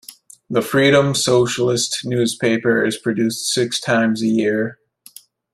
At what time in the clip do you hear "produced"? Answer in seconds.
2.97-3.53